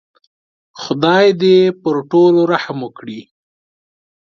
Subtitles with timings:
[0.81, 3.19] خدای دې پر ټولو رحم وکړي.